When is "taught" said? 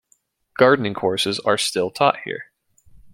1.91-2.21